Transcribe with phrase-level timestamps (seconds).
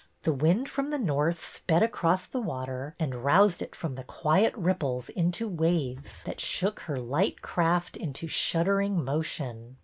[0.23, 5.09] The wind from the north sped across the water and roused it from quiet ripples
[5.09, 9.77] into waves that shook her light craft into shuddering motion.